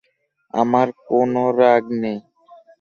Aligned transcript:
আমার 0.53 0.87
কোন 1.07 1.31
রোগ 1.59 1.83
নেই। 2.01 2.17